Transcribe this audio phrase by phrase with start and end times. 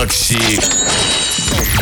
[0.00, 0.79] Макси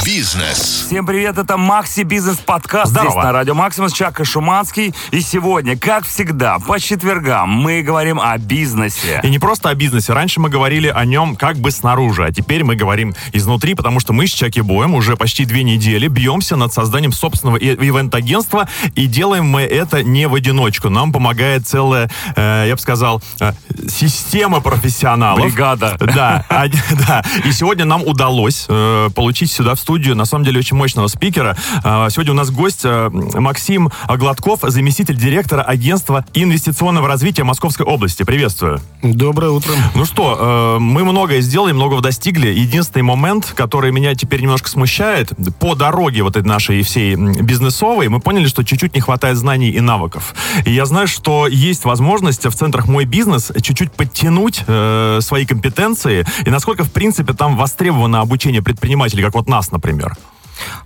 [0.05, 0.87] Бизнес.
[0.87, 2.91] Всем привет, это Макси Бизнес Подкаст.
[2.92, 3.11] Здорово.
[3.11, 4.94] Здесь на Радио Максимус Чак и Шуманский.
[5.10, 9.20] И сегодня, как всегда, по четвергам мы говорим о бизнесе.
[9.23, 10.14] И не просто о бизнесе.
[10.14, 14.14] Раньше мы говорили о нем как бы снаружи, а теперь мы говорим изнутри, потому что
[14.14, 19.45] мы с Чаки Боем уже почти две недели бьемся над созданием собственного ивент-агентства, и делаем
[19.46, 20.89] мы это не в одиночку.
[20.89, 23.53] Нам помогает целая, э, я бы сказал, э,
[23.89, 25.45] система профессионалов.
[25.45, 25.96] Бригада.
[26.00, 26.66] Да, а-
[27.07, 27.23] да.
[27.45, 31.57] И сегодня нам удалось э, получить сюда в студию, на самом деле, очень мощного спикера.
[31.82, 38.23] Э, сегодня у нас гость э, Максим Гладков, заместитель директора агентства инвестиционного развития Московской области.
[38.23, 38.81] Приветствую.
[39.03, 39.73] Доброе утро.
[39.97, 42.48] Ну что, э, мы многое сделали, многого достигли.
[42.48, 48.20] Единственный момент, который меня теперь немножко смущает, по дороге вот этой нашей всей бизнесовой, мы
[48.20, 50.34] поняли, что чуть-чуть не хватает знаний и навыков.
[50.67, 56.25] И я знаю, что есть возможность в центрах «Мой бизнес» чуть-чуть подтянуть э, свои компетенции,
[56.47, 60.16] и насколько, в принципе, там востребовано обучение предпринимателей, как вот нас, например.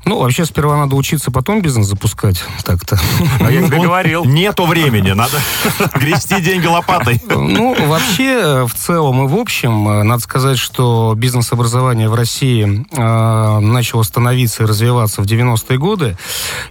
[0.05, 2.43] Ну, вообще, сперва надо учиться, потом бизнес запускать.
[2.65, 2.99] Так-то.
[3.41, 4.25] А я тебе говорил.
[4.25, 5.39] Нету времени, надо
[5.95, 7.21] грести деньги лопатой.
[7.29, 12.85] Ну, вообще, э, в целом и в общем, э, надо сказать, что бизнес-образование в России
[12.91, 16.17] э, начало становиться и развиваться в 90-е годы.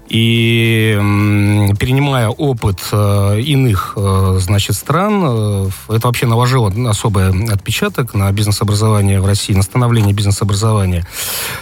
[0.09, 8.13] И м, перенимая опыт э, иных, э, значит, стран, э, это вообще наложило особый отпечаток
[8.13, 11.07] на бизнес-образование в России, на становление бизнес-образования.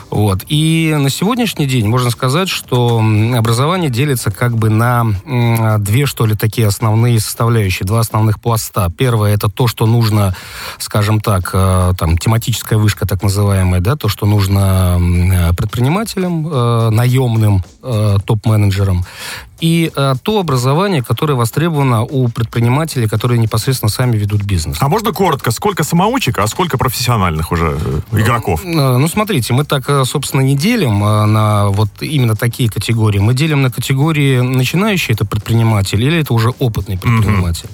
[0.09, 0.43] Вот.
[0.47, 3.03] И на сегодняшний день можно сказать, что
[3.35, 5.05] образование делится как бы на
[5.79, 8.91] две, что ли, такие основные составляющие, два основных пласта.
[8.97, 10.35] Первое– это то, что нужно,
[10.77, 16.89] скажем так, э, там, тематическая вышка так называемая, да, то, что нужно э, предпринимателям, э,
[16.89, 17.63] наемным
[18.25, 19.05] топ-менеджерам,
[19.61, 24.77] и э, то образование, которое востребовано у предпринимателей, которые непосредственно сами ведут бизнес.
[24.79, 27.77] А можно коротко, сколько самоучек, а сколько профессиональных уже
[28.11, 28.61] э, игроков?
[28.63, 33.19] Э, Ну, смотрите, мы так, э, собственно, не делим на вот именно такие категории.
[33.19, 37.69] Мы делим на категории начинающий это предприниматель или это уже опытный предприниматель.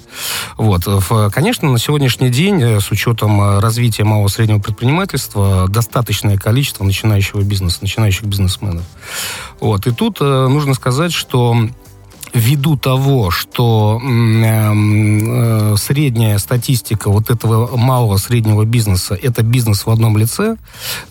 [0.56, 0.86] Вот.
[0.86, 6.84] э, в- Конечно, на сегодняшний день, с учетом развития малого и среднего предпринимательства, достаточное количество
[6.84, 8.82] начинающего бизнеса, начинающих бизнесменов.
[9.60, 9.86] Вот.
[9.86, 11.56] И тут э, нужно сказать, что
[12.32, 19.90] ввиду того, что эм, э, средняя статистика вот этого малого среднего бизнеса это бизнес в
[19.90, 20.56] одном лице,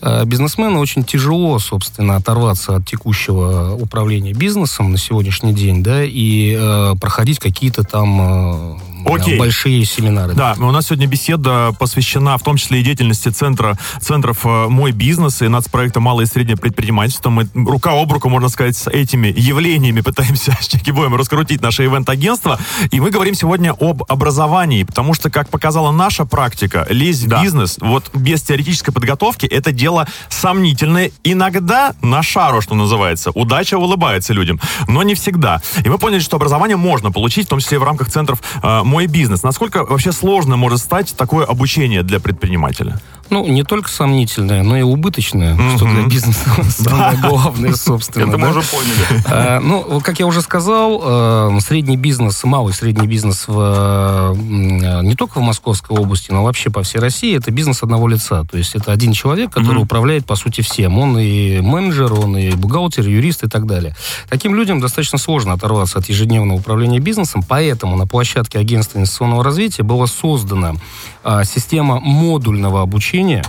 [0.02, 6.56] э, бизнесмену очень тяжело, собственно, оторваться от текущего управления бизнесом на сегодняшний день, да, и
[6.58, 9.38] э, проходить какие-то там Окей.
[9.38, 10.34] большие семинары.
[10.34, 14.92] Да, у нас сегодня беседа посвящена в том числе и деятельности центра, центров э, «Мой
[14.92, 17.30] бизнес» и нацпроекта «Малое и среднее предпринимательство».
[17.30, 21.84] Мы рука об руку, можно сказать, с этими явлениями пытаемся с Чеки Боем раскрутить наше
[21.84, 22.58] ивент-агентство.
[22.90, 27.38] И мы говорим сегодня об образовании, потому что, как показала наша практика, лезть Да.
[27.38, 31.10] в бизнес вот без теоретической подготовки это дело сомнительное.
[31.24, 33.30] Иногда на шару, что называется.
[33.32, 35.60] Удача улыбается людям, но не всегда.
[35.84, 39.08] И мы поняли, что образование можно получить, в том числе в рамках центров э, «Мой
[39.08, 39.42] бизнес».
[39.42, 42.98] Насколько вообще сложно может стать такое обучение для предпринимателя?
[43.30, 48.28] Ну, не только сомнительное, но и убыточное, что для бизнеса самое главное, собственно.
[48.28, 49.24] Это мы уже поняли.
[49.26, 55.38] Э, Ну, как я уже сказал, э, средний бизнес, малый средний бизнес э, не только
[55.38, 58.44] в Московской области, но вообще по всей России, это бизнес одного лица.
[58.44, 60.98] То есть это один человек, который управляет, по сути, всем.
[60.98, 63.94] Он и менеджер, он и бухгалтер, юрист и так далее.
[64.28, 69.82] Таким людям достаточно сложно оторваться от ежедневного управления бизнесом, поэтому на площадке агентства инвестиционного развития
[69.82, 73.44] была создана а, система модульного обучения.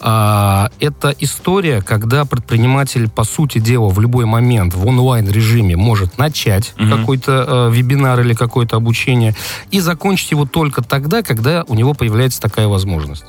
[0.00, 6.74] А, это история, когда предприниматель, по сути дела, в любой момент в онлайн-режиме может начать
[6.76, 9.34] какой-то э, вебинар или какое-то обучение
[9.70, 13.24] и закончить его только тогда, когда у него появляется такая возможность.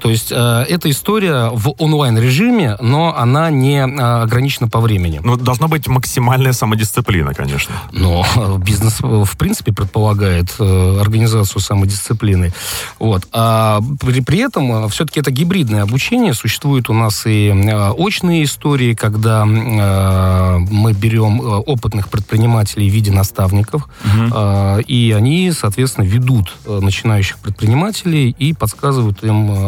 [0.00, 5.20] То есть э, эта история в онлайн-режиме, но она не э, ограничена по времени.
[5.22, 7.74] Ну, должна быть максимальная самодисциплина, конечно.
[7.92, 12.52] Но э, бизнес, э, в принципе, предполагает э, организацию самодисциплины.
[12.98, 13.26] Вот.
[13.32, 16.34] А при, при этом все-таки это гибридное обучение.
[16.34, 22.92] Существуют у нас и э, очные истории, когда э, мы берем э, опытных предпринимателей в
[22.92, 29.59] виде наставников, э, и они, соответственно, ведут э, начинающих предпринимателей и подсказывают им, э, э,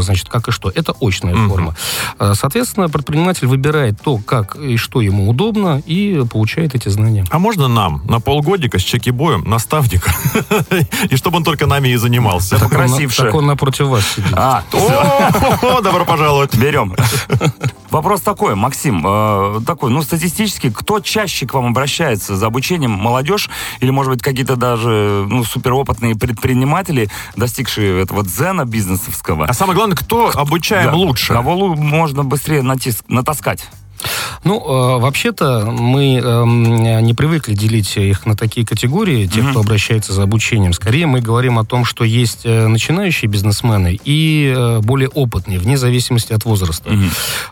[0.00, 0.70] значит, как и что.
[0.70, 1.48] Это очная Мгм.
[1.48, 1.74] форма.
[2.18, 7.24] Э, Соответственно, предприниматель выбирает то, как и что ему удобно, и получает эти знания.
[7.30, 10.12] А можно нам на полгодика с Чеки Боем наставника?
[11.10, 12.56] И чтобы он только нами и занимался.
[12.58, 13.22] Так он красивше.
[13.22, 14.32] Так он напротив вас сидит.
[14.34, 14.62] А,
[15.62, 16.54] О, добро пожаловать.
[16.56, 16.94] Берем.
[17.90, 22.92] Вопрос такой, Максим, э, такой, ну, статистически, кто чаще к вам обращается за обучением?
[22.92, 23.50] Молодежь
[23.80, 29.46] или, может быть, какие-то даже, ну, суперопытные предприниматели, достигшие этого дзена бизнесовского, Ленинского.
[29.46, 30.96] А самое главное, кто обучаем Да.
[30.96, 31.32] лучше?
[31.32, 33.66] Кого можно быстрее натис- натаскать?
[34.44, 40.12] Ну, э, вообще-то мы эм, не привыкли делить их на такие категории, тех, кто обращается
[40.12, 40.72] за обучением.
[40.72, 45.76] Скорее мы говорим о том, что есть э, начинающие бизнесмены и э, более опытные, вне
[45.76, 46.90] зависимости от возраста.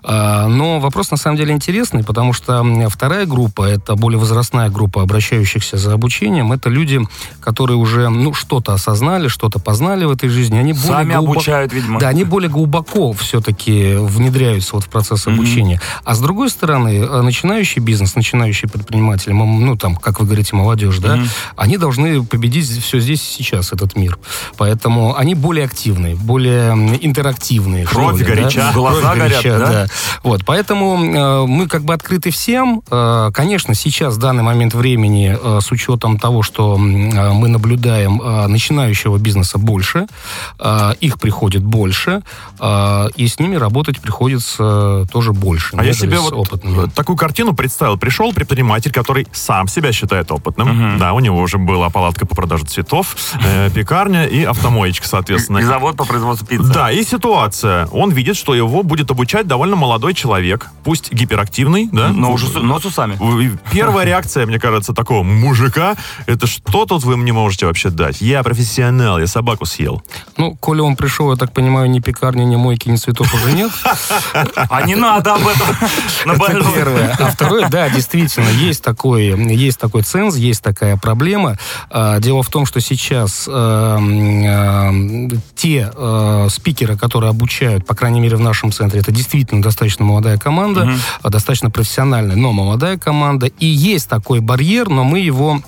[0.02, 5.02] А, Но вопрос на самом деле интересный, потому что вторая группа, это более возрастная группа
[5.02, 7.00] обращающихся за обучением, это люди,
[7.40, 10.56] которые уже ну, что-то осознали, что-то познали в этой жизни.
[10.56, 12.00] Они Сами глубоко- обучают, видимо.
[12.00, 15.80] Да, они более глубоко все-таки внедряются вот в процесс обучения.
[16.04, 20.98] А с другой стороны, э, начинающий бизнес, начинающие предприниматели, ну там, как вы говорите, молодежь,
[20.98, 21.18] да,
[21.56, 24.18] они должны победить все здесь и сейчас, этот мир.
[24.56, 27.84] Поэтому они более активные, более интерактивные.
[27.84, 28.30] Кровь ли, да.
[28.30, 28.70] горяча.
[28.72, 29.86] Глаза Кровь горят, горяча, да?
[30.22, 32.82] Вот, поэтому э, мы как бы открыты всем.
[32.90, 36.78] Э, конечно, сейчас, в данный момент времени, э, с учетом того, что э,
[37.32, 40.06] мы наблюдаем, э, начинающего бизнеса больше,
[40.58, 42.22] э, их приходит больше,
[42.58, 46.86] э, и с ними работать приходится тоже больше, А я себе с вот опытными.
[46.86, 47.96] э, такую картину представил.
[47.98, 50.98] Пришел предприниматель, который сам себя считает опытным.
[50.98, 55.58] Да, у него уже была палатка по продаже цветов, э, пекарня и автомоечка, соответственно.
[55.58, 56.72] И завод по производству пиццы.
[56.72, 57.86] Да, и ситуация.
[57.92, 62.08] Он видит, что его будет обучать довольно молодой человек, пусть гиперактивный, да?
[62.08, 63.16] Но уже с- но с усами.
[63.72, 65.96] Первая реакция, мне кажется, такого мужика,
[66.26, 68.20] это что тут вы мне можете вообще дать?
[68.20, 70.02] Я профессионал, я собаку съел.
[70.36, 73.70] Ну, коли он пришел, я так понимаю, ни пекарни, ни мойки, ни цветов уже нет.
[74.70, 75.66] А не надо об этом
[76.24, 76.74] на Это больном.
[76.74, 77.16] первое.
[77.18, 81.56] А второе, да, действительно, есть такой, есть такой ценз, есть такая проблема.
[81.90, 88.20] А, Дело в том, что сейчас э, э, те э, спикеры, которые обучают, по крайней
[88.20, 93.46] мере, в нашем центре, это действительно достаточно молодая команда, а, достаточно профессиональная, но молодая команда.
[93.46, 95.60] И есть такой барьер, но мы его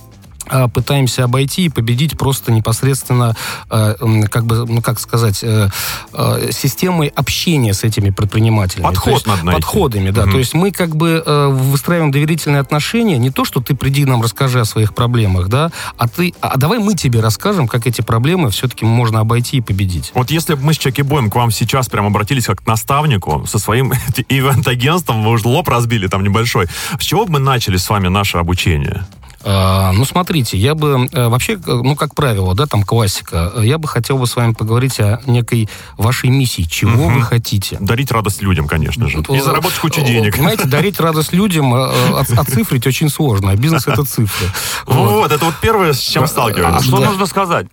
[0.73, 3.37] пытаемся обойти и победить просто непосредственно,
[3.71, 5.69] м, как бы, ну как сказать, э,
[6.13, 8.87] э, системой общения с этими предпринимателями.
[8.87, 9.61] Подход есть надо найти.
[9.61, 10.23] Подходами, да.
[10.23, 10.33] Мгм.
[10.33, 13.19] То есть мы как бы э, выстраиваем доверительные отношения.
[13.19, 16.79] Не то, что ты приди нам расскажи о своих проблемах, да, а ты, а давай
[16.79, 20.13] мы тебе расскажем, как эти проблемы все-таки можно обойти и победить.
[20.15, 23.47] Вот если бы мы с Чаки Боем к вам сейчас прям обратились как к наставнику
[23.47, 23.93] со своим
[24.29, 26.67] ивент-агентством, мы уже лоб разбили там небольшой,
[26.99, 29.07] с чего бы мы начали с вами наше обучение?
[29.45, 33.63] А, ну, смотрите, я бы э, вообще, э, ну, как правило, да, там классика, э,
[33.65, 37.77] я бы хотел бы с вами поговорить о некой вашей миссии, чего вы хотите.
[37.81, 39.19] Дарить радость людям, конечно же.
[39.31, 40.37] И заработать кучу денег.
[40.37, 44.47] Понимаете, дарить радость людям, оц- оцифрить очень сложно, а бизнес это цифры.
[44.87, 45.33] Вот.
[45.33, 46.87] Это вот первое, с чем А сталкиваемся.
[46.87, 47.67] что нужно сказать?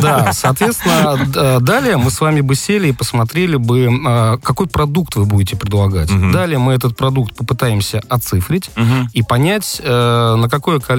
[0.00, 5.56] Да, соответственно, далее мы с вами бы сели и посмотрели бы, какой продукт вы будете
[5.56, 6.08] предлагать.
[6.32, 8.70] Далее мы этот продукт попытаемся оцифрить
[9.12, 10.93] и понять, на какое количество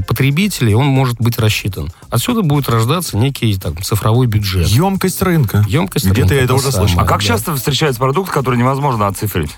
[0.00, 1.90] потребителей он может быть рассчитан.
[2.10, 4.66] Отсюда будет рождаться некий там, цифровой бюджет.
[4.68, 5.64] Емкость рынка.
[5.68, 6.88] Емкость Где-то рынка, я это то уже самое.
[6.88, 7.04] слышал.
[7.04, 7.26] А как Да.
[7.26, 9.50] часто встречается продукт, который невозможно оцифрить?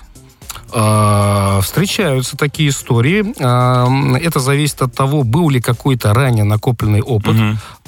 [0.73, 3.33] А, Встречаются такие истории.
[3.39, 3.87] А,
[4.17, 7.35] Это зависит от того, был ли какой-то ранее накопленный опыт.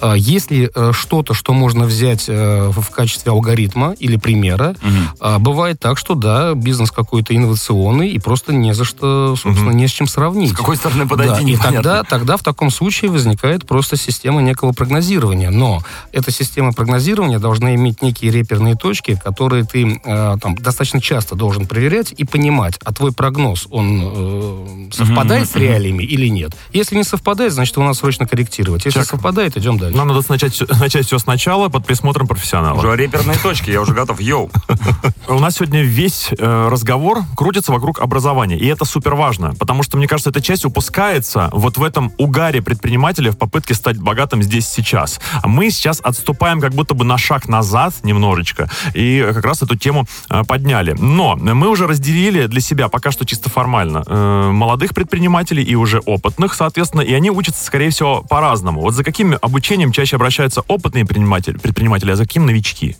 [0.01, 4.75] А, Есть ли э, что-то, что можно взять э, в качестве алгоритма или примера.
[5.19, 9.87] А, Бывает так, что да, бизнес какой-то инновационный и просто не за что, собственно, не
[9.87, 10.51] с чем сравнить.
[10.51, 14.71] С какой стороны подойти, Да, и тогда, тогда в таком случае возникает просто система некого
[14.73, 15.49] прогнозирования.
[15.49, 21.35] Но эта система прогнозирования должна иметь некие реперные точки, которые ты э, там, достаточно часто
[21.35, 26.51] должен проверять и понимать, а твой прогноз, он э, совпадает с реалиями или нет.
[26.73, 28.85] Если не совпадает, значит, его надо срочно корректировать.
[28.85, 29.07] Если Чак.
[29.07, 29.97] совпадает, идем дальше.
[29.97, 32.77] Нам надо начать, начать все сначала под присмотром профессионала.
[32.79, 34.19] Уже реперные точки, я уже готов.
[34.19, 34.49] Йоу.
[35.27, 38.57] У нас сегодня весь э, разговор крутится вокруг образования.
[38.57, 42.61] И это супер важно, потому что, мне кажется, эта часть упускается вот в этом угаре
[42.61, 45.19] предпринимателя в попытке стать богатым здесь сейчас.
[45.41, 49.75] А мы сейчас отступаем как будто бы на шаг назад немножечко и как раз эту
[49.75, 50.95] тему э, подняли.
[50.97, 55.99] Но мы уже разделили для себя пока что чисто формально э, молодых предпринимателей и уже
[55.99, 58.81] опытных, соответственно, и они учатся, скорее всего, по-разному.
[58.81, 62.97] Вот за каким обучением чаще обращаются опытные предприниматели, предприниматели а за каким новички?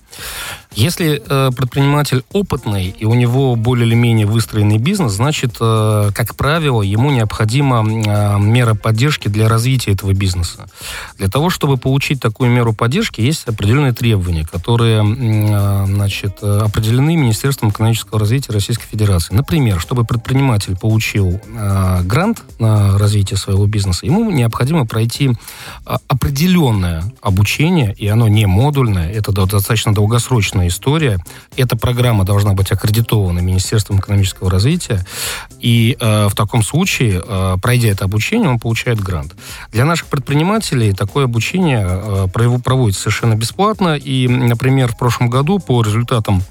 [0.76, 6.36] Если э, предприниматель опытный и у него более или менее выстроенный бизнес, значит, э, как
[6.36, 10.68] правило, ему необходима э, мера поддержки для развития этого бизнеса.
[11.18, 17.70] Для того, чтобы получить такую меру поддержки, есть определенные требования, которые э, значит, определены Министерством
[17.70, 19.34] экономического развития Российской Федерации.
[19.34, 25.32] Например, чтобы предприниматель получил э, грант на развитие своего бизнеса, ему необходимо пройти
[25.86, 31.18] э, определенное обучение, и оно не модульное, это до- достаточно долго долгосрочная история.
[31.58, 35.04] Эта программа должна быть аккредитована Министерством экономического развития.
[35.60, 39.34] И э, в таком случае, э, пройдя это обучение, он получает грант.
[39.72, 42.28] Для наших предпринимателей такое обучение э,
[42.64, 43.96] проводится совершенно бесплатно.
[43.96, 46.44] И, например, в прошлом году по результатам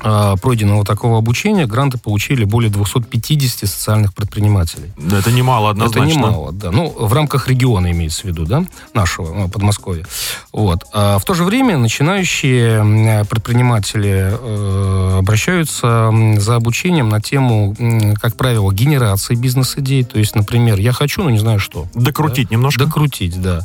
[0.00, 4.92] пройденного такого обучения гранты получили более 250 социальных предпринимателей.
[5.12, 6.08] Это немало, однозначно.
[6.08, 6.70] Это немало, да.
[6.70, 8.64] Ну, в рамках региона имеется в виду, да,
[8.94, 10.04] нашего, ну, Подмосковья.
[10.52, 10.84] Вот.
[10.92, 17.76] А в то же время начинающие предприниматели э, обращаются за обучением на тему,
[18.20, 20.04] как правило, генерации бизнес-идей.
[20.04, 21.86] То есть, например, я хочу, но не знаю что.
[21.94, 22.54] Докрутить да?
[22.54, 22.84] немножко?
[22.84, 23.60] Докрутить, да.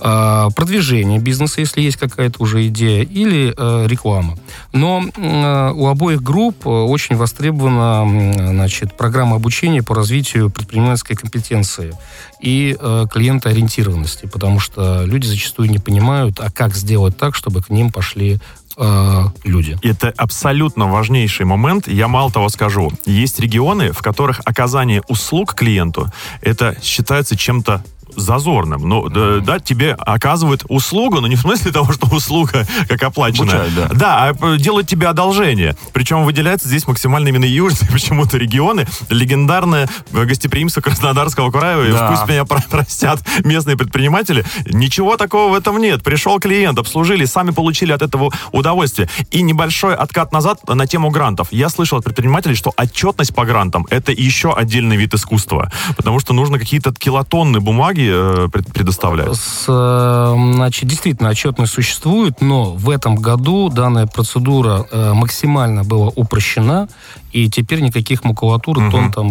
[0.00, 4.38] А, продвижение бизнеса, если есть какая-то уже идея, или э, реклама.
[4.72, 11.96] Но э, у обоих групп э, очень востребована значит, программа обучения по развитию предпринимательской компетенции
[12.40, 17.70] и э, клиентоориентированности, потому что люди зачастую не понимают, а как сделать так, чтобы к
[17.70, 18.38] ним пошли
[18.76, 19.78] э, люди.
[19.82, 21.88] Это абсолютно важнейший момент.
[21.88, 22.92] Я мало того скажу.
[23.06, 26.10] Есть регионы, в которых оказание услуг клиенту
[26.40, 27.82] это считается чем-то
[28.16, 28.88] зазорным.
[28.88, 33.68] Ну, да, да, тебе оказывают услугу, но не в смысле того, что услуга как оплаченная.
[33.76, 33.88] Да.
[33.92, 35.76] Да, а делают тебе одолжение.
[35.92, 38.86] Причем выделяется здесь максимально именно южные почему-то регионы.
[39.08, 41.92] Легендарное гостеприимство Краснодарского края.
[41.92, 42.08] Да.
[42.08, 44.44] Пусть меня простят местные предприниматели.
[44.66, 46.02] Ничего такого в этом нет.
[46.02, 49.08] Пришел клиент, обслужили, сами получили от этого удовольствие.
[49.30, 51.48] И небольшой откат назад на тему грантов.
[51.50, 55.70] Я слышал от предпринимателей, что отчетность по грантам это еще отдельный вид искусства.
[55.96, 59.36] Потому что нужно какие-то килотонны бумаги услуги э, предоставляют?
[59.36, 66.08] С, э, значит, действительно, отчетность существует, но в этом году данная процедура э, максимально была
[66.08, 66.88] упрощена,
[67.32, 68.90] и теперь никаких макулатур, угу.
[68.90, 69.28] тон там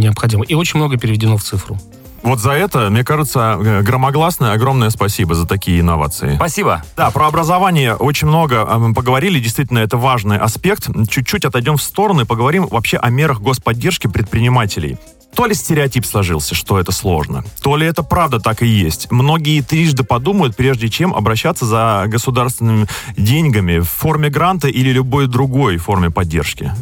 [0.00, 0.44] необходимо.
[0.44, 1.78] И очень много переведено в цифру.
[2.22, 6.36] Вот за это, мне кажется, громогласное огромное спасибо за такие инновации.
[6.36, 6.82] Спасибо.
[6.94, 9.40] Да, про образование очень много поговорили.
[9.40, 10.90] Действительно, это важный аспект.
[11.08, 14.98] Чуть-чуть отойдем в сторону и поговорим вообще о мерах господдержки предпринимателей.
[15.34, 19.10] То ли стереотип сложился, что это сложно, то ли это правда так и есть.
[19.10, 25.76] Многие трижды подумают, прежде чем обращаться за государственными деньгами в форме гранта или любой другой
[25.78, 26.72] форме поддержки.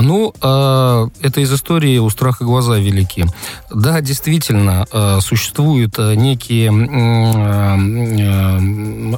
[0.00, 3.26] Ну, э, это из истории «У страха глаза велики».
[3.72, 8.54] Да, действительно, э, существуют некие э,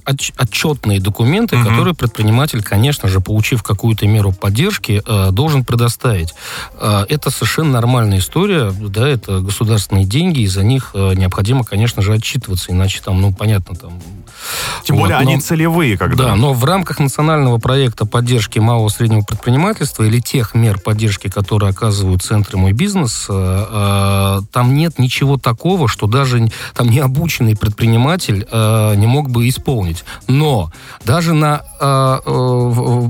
[0.04, 1.68] отч отчетные документы, угу.
[1.68, 6.34] которые предприниматель, конечно же, получив какую-то меру поддержки, э, должен предоставить.
[6.78, 12.02] Э, это совершенно нормальная история, да, это государственные деньги, и за них э, необходимо, конечно
[12.02, 14.00] же, отчитываться, иначе там, ну, понятно, там
[14.84, 16.24] тем вот, более но, они целевые, когда.
[16.24, 21.28] Да, но в рамках национального проекта поддержки малого и среднего предпринимательства или тех мер поддержки,
[21.28, 27.56] которые оказывают центры «Мой бизнес», э, э, там нет ничего такого, что даже там необученный
[27.56, 30.04] предприниматель э, не мог бы исполнить.
[30.26, 30.70] Но
[31.04, 31.62] даже на,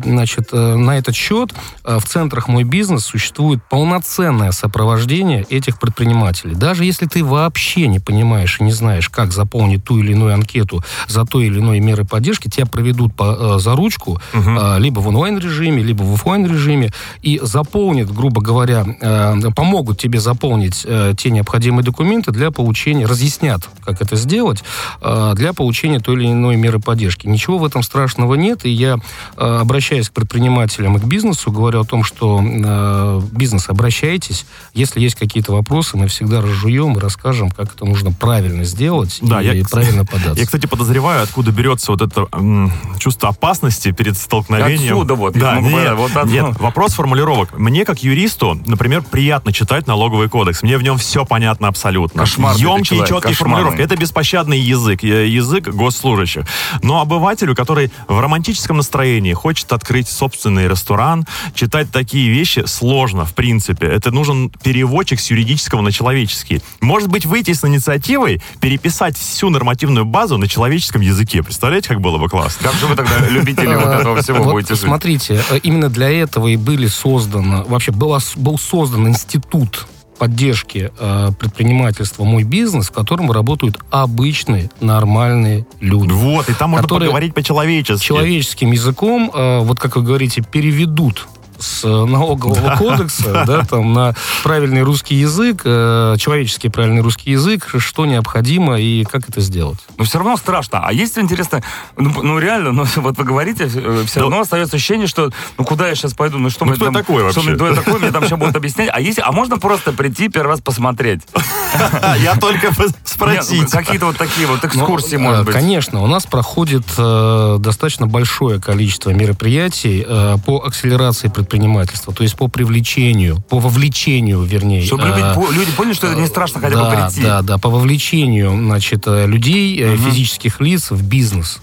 [0.05, 1.53] значит, э, на этот счет
[1.85, 6.55] э, в центрах «Мой бизнес» существует полноценное сопровождение этих предпринимателей.
[6.55, 10.83] Даже если ты вообще не понимаешь и не знаешь, как заполнить ту или иную анкету
[11.09, 14.51] за той или иной меры поддержки, тебя проведут по, э, за ручку угу.
[14.51, 16.91] э, либо в онлайн-режиме, либо в офлайн режиме
[17.23, 23.69] и заполнят, грубо говоря, э, помогут тебе заполнить э, те необходимые документы для получения, разъяснят,
[23.85, 24.63] как это сделать,
[25.01, 27.27] э, для получения той или иной меры поддержки.
[27.27, 28.99] Ничего в этом страшного нет, и я,
[29.37, 35.01] э, обращаясь к предпринимателям и к бизнесу, говорю о том, что э, бизнес, обращайтесь, если
[35.01, 39.59] есть какие-то вопросы, мы всегда разжуем и расскажем, как это нужно правильно сделать да, и
[39.59, 40.41] я, правильно податься.
[40.41, 44.95] Я, кстати, подозреваю, откуда берется вот это м, чувство опасности перед столкновением.
[44.95, 45.35] Отсюда вот.
[45.35, 47.57] Да, нет, нет, вот нет, вопрос формулировок.
[47.59, 50.63] Мне, как юристу, например, приятно читать налоговый кодекс.
[50.63, 52.23] Мне в нем все понятно абсолютно.
[52.23, 53.81] Кошмарный Емкие и четкие формулировки.
[53.81, 56.45] Это беспощадный язык, язык госслужащих.
[56.83, 63.35] Но обывателю, который в романтическом настроении хочет открыть собственный ресторан, читать такие вещи сложно, в
[63.35, 63.87] принципе.
[63.87, 66.63] Это нужен переводчик с юридического на человеческий.
[66.81, 71.43] Может быть, выйти с инициативой, переписать всю нормативную базу на человеческом языке.
[71.43, 72.71] Представляете, как было бы классно?
[72.71, 74.85] Как же вы тогда любители вот этого всего будете жить?
[74.85, 79.87] Смотрите, э, именно для этого и были созданы, вообще был создан институт
[80.19, 86.13] поддержки э, предпринимательства «Мой бизнес», в котором работают обычные, нормальные люди.
[86.13, 88.05] Вот, и там можно поговорить по-человечески.
[88.05, 91.27] Человеческим языком, э, вот как вы говорите, переведут
[91.59, 98.07] с налогового кодекса, да, там, на правильный русский язык, э, человеческий правильный русский язык, что
[98.07, 99.79] необходимо и как это сделать.
[99.99, 100.81] Но все равно страшно.
[100.85, 101.63] А есть интересно,
[101.97, 105.89] ну, ну реально, ну вот вы говорите, э, все равно остается ощущение, что ну куда
[105.89, 107.41] я сейчас пойду, ну что Ну, мне кто там, такой что вообще?
[107.43, 108.91] мне- кто я такой, мне там сейчас будут объяснять.
[108.93, 111.23] А есть, а можно просто прийти первый раз посмотреть?
[112.23, 113.71] Я только Нет, спросить.
[113.71, 115.55] Какие-то вот такие вот Ну, экскурсии, э, может быть.
[115.55, 122.37] Конечно, у нас проходит э, достаточно большое количество мероприятий э, по акселерации предпринимательства, то есть
[122.37, 124.85] по привлечению, по вовлечению, вернее.
[124.85, 127.23] Чтобы э, люди, по- люди поняли, что это не страшно хотя бы да, прийти.
[127.23, 131.61] Да, да, по вовлечению, значит, э, людей, э, физических лиц в бизнес.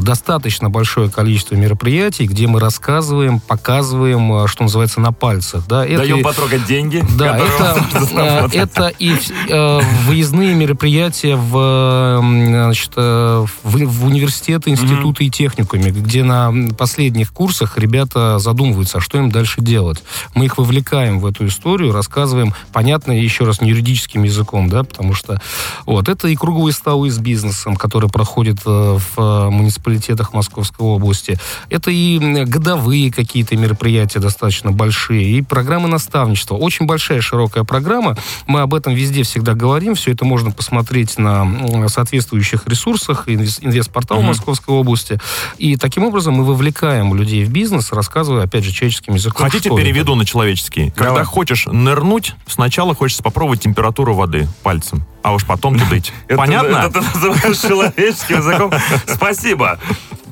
[0.00, 5.66] Достаточно большое количество мероприятий, где мы рассказываем, показываем, э, что называется, на пальцах.
[5.66, 7.04] Да, Это Даем и- потрогать деньги.
[7.16, 7.86] да, это,
[8.52, 9.14] э, это и
[9.48, 17.32] э, выездные мероприятия в, значит, э, в, в университеты, институты и техникуме, где на последних
[17.32, 20.02] курсах ребята задумываются, а что им дальше делать.
[20.34, 25.14] Мы их вовлекаем в эту историю, рассказываем, понятно, еще раз, не юридическим языком, да, потому
[25.14, 25.40] что
[25.86, 29.50] вот, это и круглые столы с бизнесом, которые проходят э, в э,
[29.86, 31.38] муниципалитетах Московской области.
[31.70, 36.56] Это и годовые какие-то мероприятия достаточно большие, и программы наставничества.
[36.56, 38.16] Очень большая, широкая программа.
[38.46, 39.94] Мы об этом везде всегда говорим.
[39.94, 45.18] Все это можно посмотреть на соответствующих ресурсах, инвес- инвестпортал Московской области.
[45.58, 49.46] И таким образом мы вовлекаем людей в бизнес, рассказывая, опять же, человеческим языком.
[49.46, 49.84] Хотите, что это.
[49.84, 50.90] переведу на человеческий?
[50.90, 51.24] Когда Давай.
[51.24, 56.12] хочешь нырнуть, сначала хочется попробовать температуру воды пальцем, а уж потом туда идти.
[56.28, 56.76] Это- Понятно?
[56.76, 58.72] Это ты называешь человеческим языком.
[59.06, 59.78] Спасибо.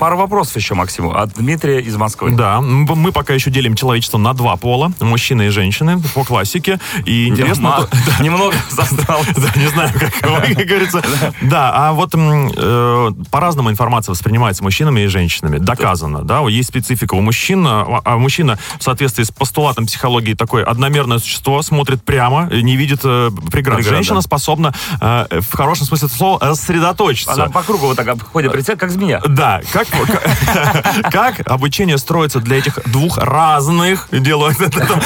[0.00, 2.30] Пару вопросов еще, Максиму, от Дмитрия из Москвы.
[2.30, 6.80] Да, мы пока еще делим человечество на два пола, мужчины и женщины, по классике.
[7.04, 7.86] И интересно...
[8.20, 9.20] Немного застрял.
[9.36, 11.02] Да, не знаю, как, как говорится.
[11.42, 15.58] Да, а вот э, по-разному информация воспринимается мужчинами и женщинами.
[15.58, 17.66] Доказано, да, есть специфика у мужчин.
[17.66, 23.00] А а мужчина в соответствии с постулатом психологии такое одномерное существо, смотрит прямо, не видит
[23.04, 23.84] э, преград.
[23.84, 27.34] Женщина способна э, в хорошем смысле слова сосредоточиться.
[27.34, 29.20] Она по кругу вот так обходит как змея.
[29.26, 29.89] Да, как,
[31.10, 34.54] как, обучение строится для этих двух разных делаю,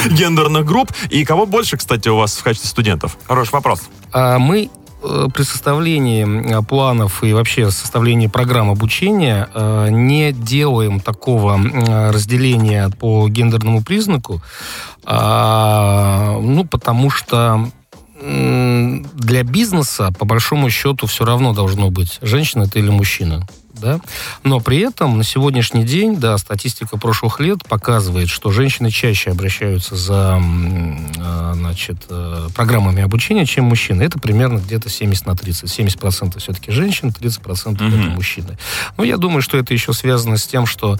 [0.09, 3.17] гендерных групп, и кого больше, кстати, у вас в качестве студентов?
[3.27, 3.83] Хороший вопрос.
[4.11, 4.69] А мы
[5.03, 11.59] э, при составлении э, планов и вообще составлении программ обучения э, не делаем такого
[12.11, 14.41] разделения по гендерному признаку,
[15.03, 17.69] а, ну, потому что
[18.25, 23.45] для бизнеса, по большому счету, все равно должно быть, женщина это или мужчина.
[23.79, 23.99] Да?
[24.43, 29.95] Но при этом на сегодняшний день, да, статистика прошлых лет показывает, что женщины чаще обращаются
[29.95, 34.03] за э, значит, э, программами обучения, чем мужчины.
[34.03, 35.69] Это примерно где-то 70 на 30.
[35.69, 38.09] 70% все-таки женщин, 30% это Мгм.
[38.11, 38.57] мужчины.
[38.97, 40.97] Но я думаю, что это еще связано с тем, что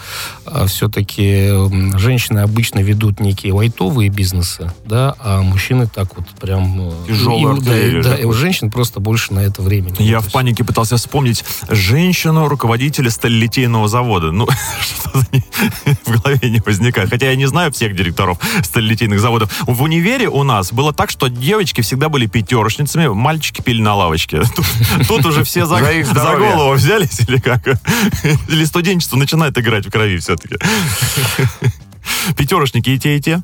[0.68, 1.50] все-таки
[1.98, 6.90] женщины обычно ведут некие лайтовые бизнесы, да, а мужчины так вот прям...
[6.90, 9.96] э, Тяжелую и- да, да, и у женщин просто больше на это времени.
[10.00, 12.65] Я в панике пытался вспомнить женщину, руководителя
[13.10, 14.32] сталелитейного завода.
[14.32, 14.48] Ну,
[14.82, 15.26] что-то
[16.06, 17.10] в голове не возникает.
[17.10, 19.52] Хотя я не знаю всех директоров сталелитейных заводов.
[19.68, 24.42] В универе у нас было так, что девочки всегда были пятерочницами, мальчики пили на лавочке.
[24.56, 24.66] Тут,
[25.08, 27.68] тут уже все за, За за голову взялись или как?
[28.50, 30.56] Или студенчество начинает играть в крови все-таки?
[32.38, 33.42] Пятерочники и те, и те?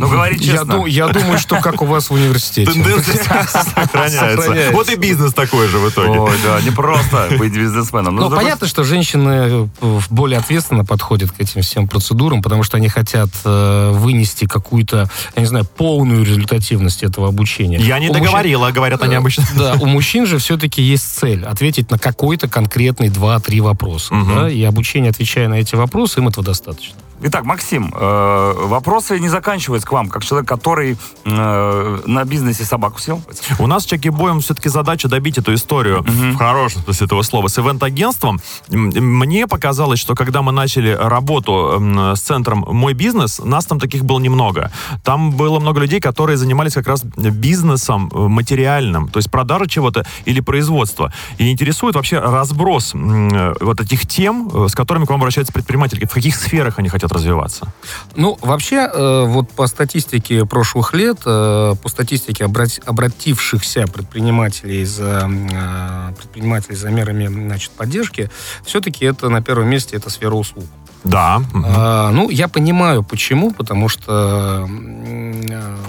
[0.00, 0.86] Ну, говори честно.
[0.86, 2.72] я думаю, что как у вас в университете.
[2.72, 4.70] Тенденция сохраняется.
[4.72, 6.18] Вот и бизнес такой же в итоге.
[6.18, 8.16] Ой, да, не просто быть бизнесменом.
[8.16, 12.88] Ну, понятно, что женщины э, более ответственно подходят к этим всем процедурам, потому что они
[12.88, 17.78] хотят э, вынести какую-то, я не знаю, полную результативность этого обучения.
[17.78, 19.44] Я не договорила, говорят они обычно.
[19.56, 24.14] Да, у мужчин же все-таки есть цель ответить на какой-то конкретный два-три вопроса.
[24.14, 24.34] Мгм.
[24.34, 27.09] да, и обучение, отвечая на эти вопросы, им этого достаточно достаточно.
[27.22, 32.98] Итак, Максим, э, вопросы не заканчиваются к вам, как человек, который э, на бизнесе собаку
[33.00, 33.22] сел.
[33.58, 37.48] У нас с Чаки Боем все-таки задача добить эту историю в хорошем смысле этого слова
[37.48, 38.40] с ивент-агентством.
[38.68, 41.80] Мне показалось, что когда мы начали работу
[42.16, 44.70] с центром «Мой бизнес», нас там таких было немного.
[45.04, 50.06] Там было много людей, которые занимались как раз бизнесом э, материальным, то есть продажа чего-то
[50.24, 51.12] или производство.
[51.38, 56.04] И интересует вообще разброс э, вот этих тем, э, с которыми к вам обращаются предприниматели.
[56.04, 57.72] В каких сферах они хотят развиваться?
[58.16, 65.28] Ну, вообще, э, вот по статистике прошлых лет, э, по статистике обрат- обратившихся предпринимателей за,
[65.30, 68.30] э, предпринимателей за мерами значит, поддержки,
[68.64, 70.64] все-таки это на первом месте это сфера услуг.
[71.04, 71.42] Да.
[71.54, 74.68] А, ну, я понимаю, почему, потому что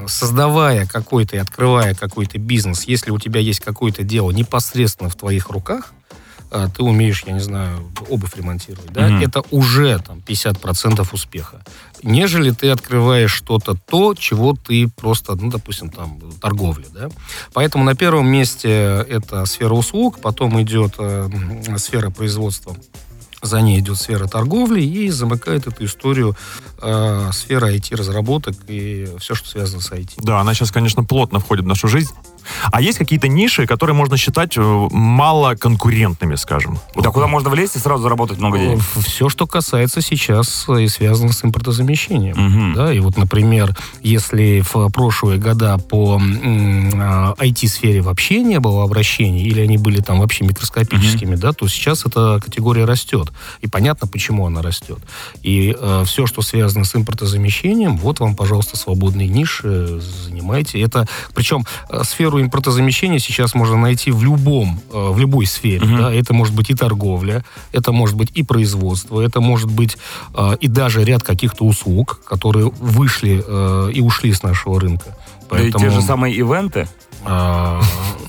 [0.08, 5.50] создавая какой-то и открывая какой-то бизнес, если у тебя есть какое-то дело непосредственно в твоих
[5.50, 5.92] руках,
[6.52, 9.22] а, ты умеешь, я не знаю, обувь ремонтировать, да, Мгм.
[9.22, 11.64] это уже там 50% успеха.
[12.04, 17.10] Нежели ты открываешь что-то то, чего ты просто, ну, допустим, там, торговля, да.
[17.54, 18.70] Поэтому на первом месте
[19.10, 21.30] это сфера услуг, потом идет э,
[21.78, 22.76] сфера производства
[23.42, 26.36] за ней идет сфера торговли и замыкает эту историю
[26.82, 30.12] э, сфера IT-разработок и все, что связано с IT.
[30.18, 32.14] Да, она сейчас, конечно, плотно входит в нашу жизнь.
[32.72, 36.80] А есть какие-то ниши, которые можно считать э, малоконкурентными, скажем?
[36.96, 38.82] Да куда можно влезть и сразу заработать много денег?
[39.06, 42.36] Все, что касается сейчас э, и связано с импортозамещением.
[42.38, 42.74] Мгм.
[42.74, 48.84] Да, и вот, например, если в прошлые года по м, а, IT-сфере вообще не было
[48.84, 53.32] обращений, или они были там вообще микроскопическими, да, то сейчас эта категория растет.
[53.62, 55.00] И понятно, почему она растет.
[55.42, 55.76] И
[56.06, 60.82] все, что связано с импортозамещением, вот вам, пожалуйста, свободные ниши, занимайте.
[60.82, 62.02] Это, причем э,
[62.32, 65.86] сферу импортозамещения сейчас можно найти в любом, э, в любой сфере.
[65.86, 65.98] Мгм.
[65.98, 69.98] Да, это может быть и торговля, это может быть и производство, это может быть
[70.34, 75.18] э, и даже ряд каких-то услуг, которые вышли э, и ушли с нашего рынка.
[75.50, 76.88] Да и те же самые ивенты.
[77.26, 77.82] А,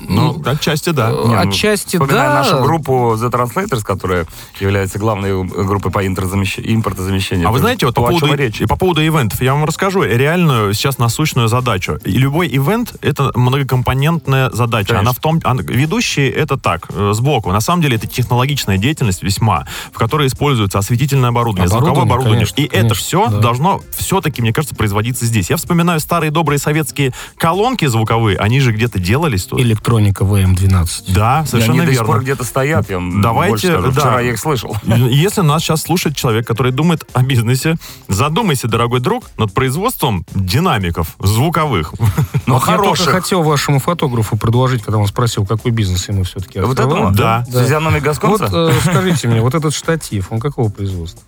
[0.07, 1.09] Ну, ну, отчасти да.
[1.09, 2.33] э, ну, отчасти да.
[2.33, 4.25] нашу группу The Translators, которая
[4.59, 7.47] является главной группой по импортозамещению.
[7.47, 10.97] А вы знаете, вот по поводу, и по поводу ивентов, я вам расскажу реальную сейчас
[10.97, 11.99] насущную задачу.
[12.03, 14.99] И любой ивент— это многокомпонентная задача.
[14.99, 15.39] Она в том...
[15.63, 17.51] ведущие— это так, э, сбоку.
[17.51, 22.65] На самом деле это технологичная деятельность весьма, в которой используется осветительное оборудование, звуковое Оборудование, и
[22.65, 25.49] это все должно все-таки, мне кажется, производиться здесь.
[25.49, 29.59] Я вспоминаю старые добрые советские колонки звуковые, они же где-то делались тут.
[29.59, 31.13] Электроника ВМ-12.
[31.13, 32.05] Да, совершенно они до сих верно.
[32.13, 33.91] пор где-то стоят, я Давайте, больше скажу.
[33.91, 33.99] да.
[34.01, 34.75] Вчера я их слышал.
[34.85, 37.75] Если нас сейчас слушает человек, который думает о бизнесе,
[38.09, 41.93] задумайся, дорогой друг, над производством динамиков звуковых.
[42.45, 43.05] Но Вот Я хороших.
[43.05, 47.11] только хотел вашему фотографу предложить, когда он спросил, какой бизнес ему все-таки Вот этому?
[47.11, 47.45] Да.
[47.49, 51.21] С физиономией Вот э, скажите мне, вот этот штатив, он какого производства?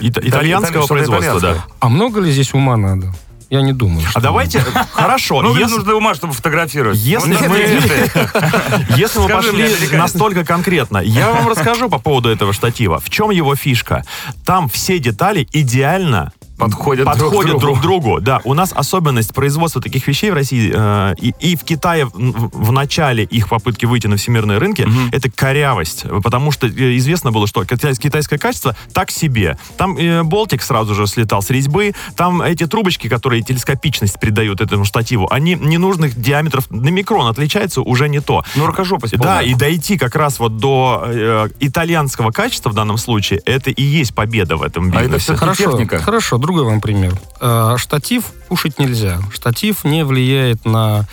[0.00, 1.64] Ит- итальянского что-то производства, да.
[1.80, 3.12] А много ли здесь ума надо?
[3.52, 4.06] Я не думаю.
[4.14, 4.60] А давайте,
[4.92, 6.96] хорошо, Ну, если- нужно ума, чтобы фотографировать.
[6.96, 7.58] Если мы-
[8.96, 12.98] Если мне, пошли настолько конкретно, я вам расскажу по поводу этого штатива.
[12.98, 14.04] В чем его фишка?
[14.46, 16.32] Там все детали идеально
[16.64, 17.60] Подходят друг к подходят другу.
[17.60, 18.20] друг другу.
[18.20, 22.12] Да, у нас особенность производства таких вещей в России э, и, и в Китае в,
[22.14, 27.46] в начале их попытки выйти на всемирные рынки это корявость, потому что э, известно было,
[27.46, 29.58] что китай- китайское качество так себе.
[29.76, 34.84] Там э, болтик сразу же слетал с резьбы, там эти трубочки, которые телескопичность придают этому
[34.84, 38.42] штативу, они ненужных диаметров на микрон отличаются уже не то.
[38.56, 39.42] Ну, рукожопость Да, полная.
[39.44, 44.14] и дойти как раз вот до э, итальянского качества в данном случае, это и есть
[44.14, 45.24] победа в этом А это бизнесе.
[45.24, 45.98] всё Хорошо, техника.
[45.98, 47.14] хорошо, другой вам пример.
[47.40, 49.18] Э, штатив кушать нельзя.
[49.32, 51.06] Штатив не влияет на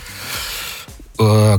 [1.17, 1.57] э,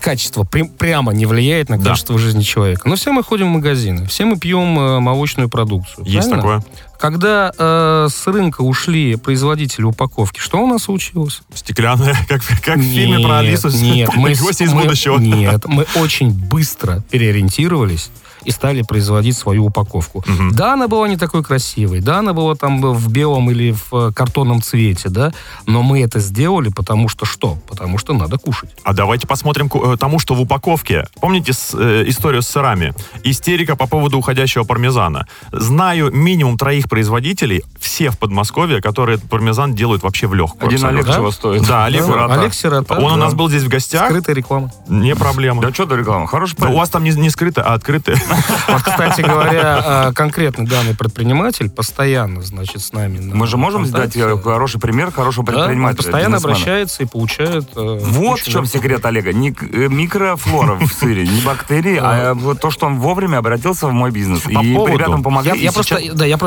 [0.00, 1.90] качество, прям- прямо не влияет на Да.
[1.90, 2.88] качество жизни человека.
[2.88, 6.04] Но все мы ходим в магазины, все мы пьем э, молочную продукцию.
[6.06, 6.60] Есть правильно?
[6.62, 6.64] такое.
[6.98, 11.40] Когда э, с рынка ушли производители упаковки, что у нас случилось?
[11.54, 13.68] Стеклянная, как, как в фильме про Нет, Алису.
[13.70, 15.18] Нет, мы, Гости из мы- будущего.
[15.18, 18.10] Нет, мы очень быстро переориентировались
[18.48, 20.24] и стали производить свою упаковку.
[20.26, 20.52] Мгм.
[20.54, 24.12] Да, она была не такой красивой, да, она была там в белом или в э,
[24.14, 25.32] картонном цвете, да,
[25.66, 27.58] но мы это сделали, потому что что?
[27.68, 28.70] Потому что надо кушать.
[28.84, 31.06] А давайте посмотрим ку- э, тому, что в упаковке.
[31.20, 32.94] Помните с- э, историю с сырами?
[33.22, 35.26] Истерика по поводу уходящего пармезана.
[35.52, 40.68] Знаю минимум троих производителей, все в Подмосковье, которые этот пармезан делают вообще в легкую.
[40.68, 41.14] Один Олег Да?
[41.16, 41.66] чего стоит?
[41.66, 42.34] Да, Олег Да, Сирота.
[42.34, 42.94] Олег Сирота.
[42.98, 43.16] Он у да.
[43.16, 44.06] нас был здесь в гостях.
[44.06, 44.70] Скрытая реклама.
[44.88, 45.60] Не проблема.
[45.60, 46.26] Да что до рекламы?
[46.28, 48.14] Хороший Но у вас там не, не скрыто, а открыто.
[48.68, 53.18] Вот, кстати говоря, э, конкретно данный предприниматель постоянно, значит, с нами.
[53.18, 55.96] на Мы же можем дать э, хороший пример хорошего предпринимателя.
[56.02, 57.68] постоянно обращается и получает...
[57.76, 59.32] э, Вот в чем секрет Олега.
[59.32, 63.92] Не э, микрофлора в сыре, не бактерии, а вот то, что он вовремя обратился в
[63.92, 64.42] мой бизнес.
[64.42, 65.50] По И поводу- ребятам помогли.
[65.50, 66.38] Я, и я сейчас- просто, да, я э,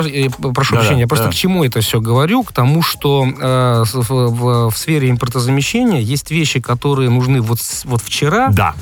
[0.53, 1.31] прошу Да, прощения, я просто да.
[1.31, 2.43] к чему это все говорю?
[2.43, 7.59] К тому, что э, в, в- в сфере импортозамещения есть вещи, которые нужны вот
[8.03, 8.73] вчера, Да.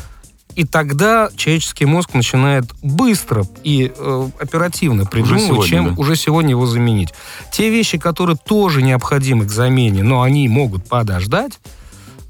[0.60, 5.94] И тогда человеческий мозг начинает быстро и э, оперативно придумывать, сегодня, чем да.
[5.96, 7.14] уже сегодня его заменить.
[7.50, 11.62] Те вещи, которые тоже необходимы к замене, но они могут подождать,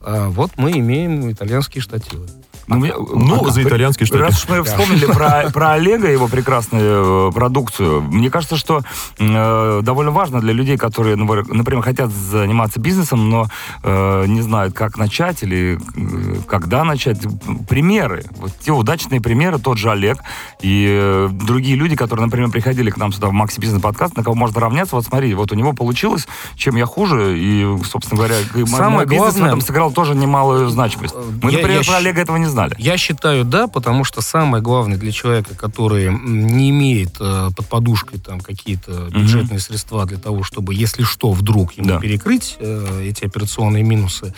[0.01, 2.27] э, вот мы имеем итальянские штативы.
[2.69, 6.27] Ну, мне- Ну, а, за итальянский что Раз уж мы вспомнили про, про Олега, его
[6.27, 8.81] прекрасную э, продукцию, мне кажется, что
[9.17, 13.47] э, довольно важно для людей, которые, например, например, хотят заниматься бизнесом, но
[13.83, 17.19] э, не знают, как начать или э, когда начать.
[17.67, 18.25] Примеры.
[18.37, 20.19] Вот те удачные примеры, тот же Олег
[20.61, 24.23] и э, другие люди, которые, например, приходили к нам сюда в Макси Бизнес подкаст, на
[24.23, 24.95] кого можно равняться.
[24.95, 29.05] Вот смотри, вот у него получилось, чем я хуже, и, собственно говоря, мой- Самое мой
[29.05, 31.15] бизнес в главное- этом сыграл тоже немалую значимость.
[31.41, 32.58] Мы, Я- например, я про Олега этого не знали.
[32.67, 32.75] Знали.
[32.77, 38.19] Я считаю, да, потому что самое главное для человека, который не имеет э, под подушкой
[38.19, 41.99] там какие-то бюджетные средства для того, чтобы, если что, вдруг ему Да.
[41.99, 44.33] перекрыть э, эти операционные минусы,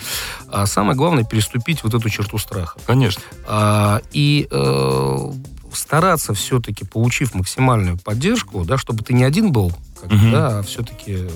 [0.48, 2.78] а самое главное переступить вот эту черту страха.
[2.86, 3.22] Конечно.
[3.46, 5.16] А, и э,
[5.72, 10.30] стараться все-таки, получив максимальную поддержку, да, чтобы ты не один был, как Мгм.
[10.30, 11.28] да, а все-таки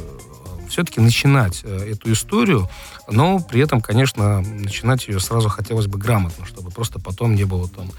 [0.69, 2.69] все-таки начинать э, эту историю,
[3.09, 7.69] но при этом, конечно, начинать ее сразу хотелось бы грамотно, чтобы просто потом не было
[7.69, 7.91] там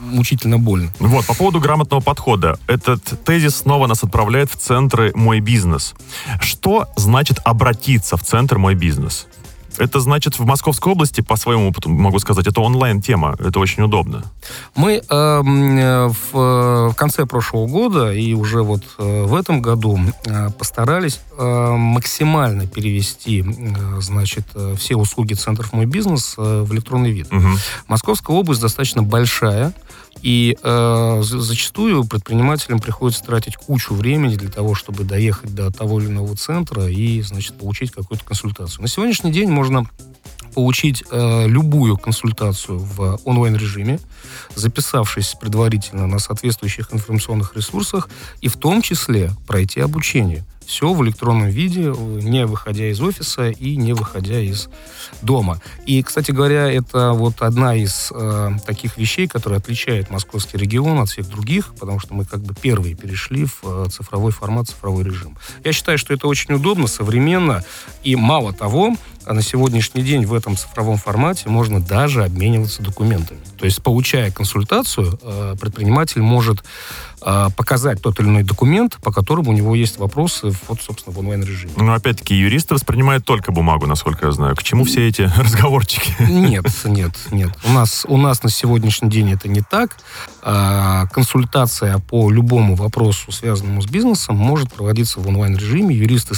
[0.00, 0.92] мучительно больно.
[0.98, 2.58] Вот, по поводу грамотного подхода.
[2.66, 5.94] Этот тезис снова нас отправляет в центры «Мой бизнес».
[6.40, 9.26] Что значит обратиться в центр «Мой бизнес»?
[9.78, 14.24] Это значит в Московской области, по своему опыту могу сказать, это онлайн-тема, это очень удобно.
[14.74, 19.34] Мы э, м, э, в, э, в конце прошлого года и уже вот э, в
[19.34, 23.44] этом году э, постарались максимально перевести,
[23.98, 27.32] значит, все услуги центров «Мой бизнес» в электронный вид.
[27.32, 27.56] Мгм.
[27.88, 29.72] Московская область достаточно большая,
[30.20, 36.00] и э, за- зачастую предпринимателям приходится тратить кучу времени для того, чтобы доехать до того
[36.00, 38.82] или иного центра и, значит, получить какую-то консультацию.
[38.82, 39.86] На сегодняшний день можно
[40.54, 43.98] получить э, любую консультацию в онлайн-режиме,
[44.54, 48.08] записавшись предварительно на соответствующих информационных ресурсах,
[48.40, 50.44] и в том числе пройти обучение.
[50.66, 54.68] Все в электронном виде, не выходя из офиса и не выходя из
[55.20, 55.60] дома.
[55.86, 61.08] И, кстати говоря, это вот одна из э, таких вещей, которая отличает московский регион от
[61.08, 65.36] всех других, потому что мы как бы первые перешли в э, цифровой формат, цифровой режим.
[65.64, 67.64] Я считаю, что это очень удобно, современно,
[68.02, 68.96] и мало того,
[69.26, 73.40] на сегодняшний день в этом цифровом формате можно даже обмениваться документами.
[73.56, 76.64] То есть, получая консультацию, э, предприниматель может
[77.56, 81.72] показать тот или иной документ, по которому у него есть вопросы, вот, собственно, в онлайн-режиме.
[81.76, 84.56] Но опять-таки юристы воспринимают только бумагу, насколько я знаю.
[84.56, 86.14] К чему все эти разговорчики?
[86.20, 87.50] Нет, нет, нет.
[87.64, 89.98] У нас, у нас на сегодняшний день это не так.
[90.42, 95.94] А, консультация по любому вопросу, связанному с бизнесом, может проводиться в онлайн-режиме.
[95.94, 96.34] Юристы,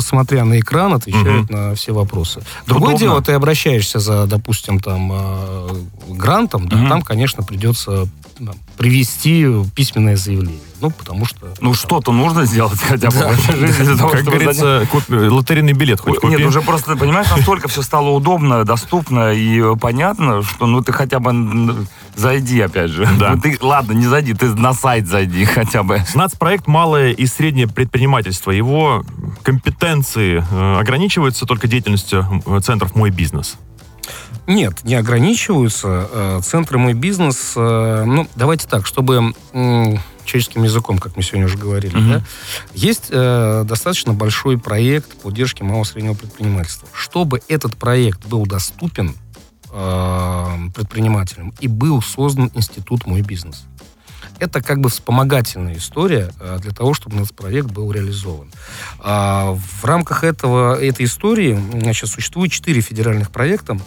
[0.00, 2.42] смотря на экран, отвечают на все вопросы.
[2.66, 3.06] Другое Удобно.
[3.06, 5.68] дело, ты обращаешься за, допустим, там, а,
[6.08, 10.60] грантом, да, там, конечно, придется да, привести письменное заявление.
[10.80, 11.54] Ну, потому что...
[11.60, 13.16] Ну, что-то нужно сделать хотя бы
[13.96, 16.44] того, Как говорится, купи- лотерейный билет хоть Нет, купи.
[16.44, 21.20] уже просто, понимаешь, настолько все стало удобно, доступно и э, понятно, что ну ты хотя
[21.20, 21.86] бы
[22.16, 23.08] зайди, опять же.
[23.18, 23.34] Да.
[23.34, 26.02] Ну, ты, ладно, не зайди, ты на сайт зайди хотя бы.
[26.14, 28.50] Нацпроект «Малое и среднее предпринимательство».
[28.50, 29.04] Его
[29.42, 33.56] компетенции э, ограничиваются только деятельностью э, центров «Мой бизнес».
[34.46, 36.08] Нет, не ограничиваются.
[36.12, 41.58] Э, Центры «Мой бизнес», э, ну, давайте так, чтобы человеческим языком, как мы сегодня уже
[41.58, 42.10] говорили, Мгм.
[42.12, 42.22] да,
[42.74, 46.88] есть э, достаточно большой проект поддержки малого и среднего предпринимательства.
[46.92, 49.14] Чтобы этот проект был доступен
[49.70, 53.64] э, предпринимателям и был создан институт «Мой бизнес».
[54.40, 58.50] Это как бы вспомогательная история э, для того, чтобы этот проект был реализован.
[58.98, 63.78] А, В рамках этого, этой истории значит, существует четыре федеральных проекта.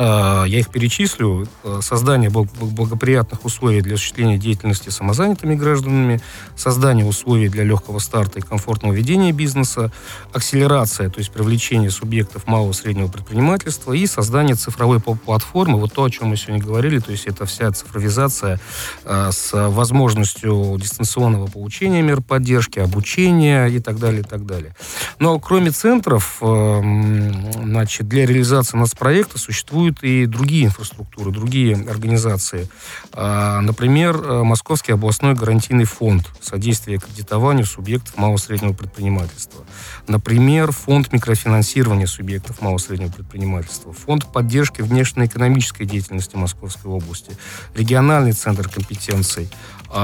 [0.00, 1.48] А, Я их перечислю.
[1.64, 6.20] Э, Создание бл- бл- благоприятных условий для осуществления деятельности самозанятыми гражданами,
[6.56, 9.90] создание условий для легкого старта и комфортного ведения бизнеса,
[10.32, 15.80] акселерация, то есть привлечение субъектов малого и среднего предпринимательства и создание цифровой пл- платформы.
[15.80, 18.60] Вот то, о чем мы сегодня говорили, то есть это вся цифровизация
[19.04, 24.76] э, с возможностью дистанционного получения мер поддержки, обучения и так далее, и так далее.
[25.18, 27.32] Но кроме центров, э,
[27.64, 29.38] значит, для реализации нацпроекта
[29.88, 32.68] существуют и другие инфраструктуры, другие организации.
[33.12, 39.64] А, Например, э, Московский областной гарантийный фонд содействия кредитованию субъектов малого среднего предпринимательства.
[40.06, 43.92] Например, фонд микрофинансирования субъектов малого среднего предпринимательства.
[43.92, 47.32] Фонд поддержки внешнеэкономической деятельности Московской области.
[47.74, 49.48] Региональный центр компетенций.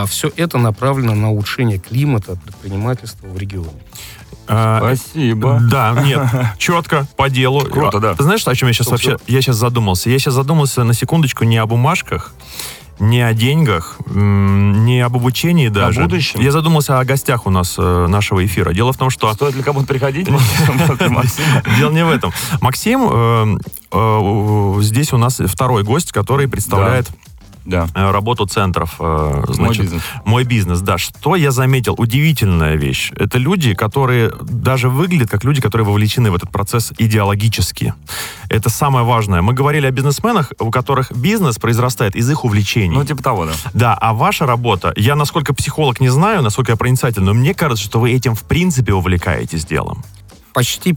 [0.07, 3.81] Все это направлено на улучшение климата предпринимательства в регионе.
[4.47, 5.59] А, Спасибо.
[5.63, 6.29] Да, нет,
[6.59, 7.63] четко, по делу.
[7.63, 8.15] Круто, да.
[8.15, 10.11] Ты знаешь, о чем я сейчас вообще, я сейчас задумался?
[10.11, 12.33] Я сейчас задумался на секундочку не о бумажках,
[12.99, 16.03] не о деньгах, не об обучении даже.
[16.03, 16.41] будущем?
[16.41, 18.73] Я задумался о гостях у нас э, нашего эфира.
[18.73, 19.33] Дело в том, что...
[19.35, 20.27] Стоит ли кому-то приходить?
[21.79, 22.33] Дело не в этом.
[22.61, 23.57] Максим, э,
[23.93, 27.09] э, здесь у нас второй гость, который представляет
[27.65, 27.89] Да.
[27.95, 28.97] э, работу центров.
[29.01, 30.03] э, Мой значит, бизнес.
[30.25, 30.99] Мой бизнес, да.
[30.99, 31.95] Что я заметил?
[31.99, 33.11] Удивительная вещь.
[33.17, 37.95] Это люди, которые даже выглядят как люди, которые вовлечены в этот процесс идеологически.
[38.49, 39.41] Это самое важное.
[39.43, 42.95] Мы говорили о бизнесменах, у которых бизнес произрастает из их увлечений.
[42.95, 43.53] Ну, типа того, да.
[43.73, 47.85] Да, а ваша работа, я насколько психолог не знаю, насколько я проницательный, но мне кажется,
[47.85, 50.05] что вы этим в принципе увлекаетесь делом.
[50.53, 50.97] Почти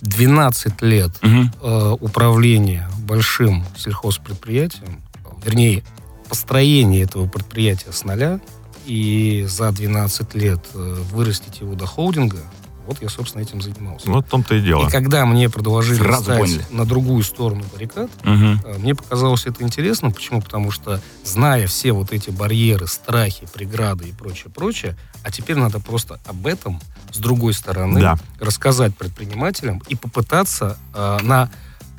[0.00, 1.52] 12 лет Мгм.
[1.62, 5.00] э, управления большим сельхозпредприятием,
[5.48, 5.82] вернее,
[6.28, 8.40] построение этого предприятия с нуля
[8.84, 12.40] и за 12 лет э, вырастить его до холдинга,
[12.86, 14.10] вот я, собственно, этим занимался.
[14.10, 14.86] Вот в том-то и дело.
[14.86, 16.64] И когда мне предложили Сразу стать поняли.
[16.70, 20.10] на другую сторону баррикад, э, мне показалось это интересно.
[20.10, 20.40] Почему?
[20.42, 25.80] Потому что, зная все вот эти барьеры, страхи, преграды и прочее, прочее, а теперь надо
[25.80, 26.80] просто об этом
[27.12, 28.18] с другой стороны Да.
[28.40, 31.50] рассказать предпринимателям и попытаться э, на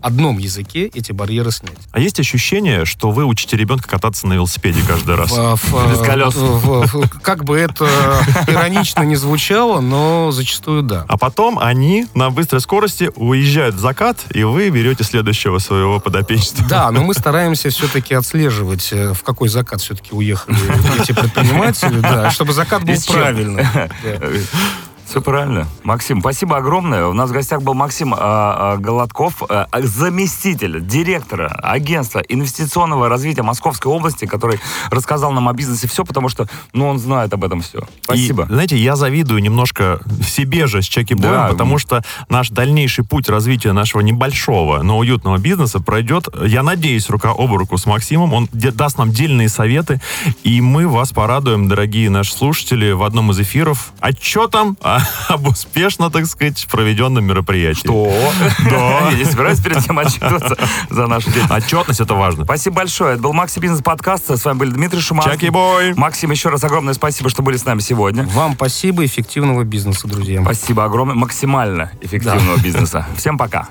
[0.02, 1.78] одном языке эти барьеры снять.
[1.92, 5.32] А есть ощущение, что вы учите ребенка кататься на велосипеде каждый раз?
[5.32, 6.34] В- Без колес.
[6.36, 7.86] в- в- как бы это
[8.48, 11.06] иронично не звучало, но зачастую да.
[11.08, 16.68] А потом они на быстрой скорости уезжают в закат, и вы берете следующего своего подопечного.
[16.70, 20.58] Да, но мы стараемся все-таки отслеживать, э, в какой закат все-таки уехали
[21.02, 23.66] эти предприниматели, да, чтобы закат был правильный.
[25.10, 25.68] Все правильно.
[25.84, 27.08] Максим, спасибо огромное.
[27.08, 33.42] У нас в гостях был Максим а, а, Голодков, а, заместитель директора агентства инвестиционного развития
[33.42, 34.60] Московской области, который
[34.92, 37.88] рассказал нам о бизнесе все, потому что ну, он знает об этом все.
[38.04, 38.44] Спасибо.
[38.44, 41.48] И, знаете, я завидую немножко себе же с Чеки Да.
[41.48, 47.32] потому что наш дальнейший путь развития нашего небольшого, но уютного бизнеса пройдет, я надеюсь, рука
[47.36, 48.34] об руку с Максимом.
[48.34, 50.02] Он даст нам дельные советы,
[50.44, 56.10] и мы вас порадуем, дорогие наши слушатели, в одном из эфиров отчетом о- об успешно,
[56.10, 57.80] так сказать, проведенном мероприятии.
[57.80, 58.14] Что?
[58.70, 59.10] Да.
[59.12, 60.58] Я не собираюсь перед тем отчитываться
[60.90, 61.66] за нашу деятельность.
[61.66, 62.46] Отчетность это важно.
[62.46, 63.14] Спасибо большое.
[63.14, 64.30] Это был Макси Бизнес подкаст.
[64.30, 65.34] С вами был Дмитрий Шуманский.
[65.34, 65.94] Чаки Бой.
[65.96, 68.24] Максим, еще раз огромное спасибо, что были с нами сегодня.
[68.24, 70.42] Вам спасибо, эффективного бизнеса, друзья.
[70.42, 71.16] Спасибо огромное.
[71.16, 73.08] Максимально эффективного бизнеса.
[73.18, 73.68] Всем пока.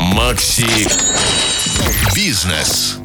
[0.00, 0.88] Макси
[2.14, 3.03] Бизнес.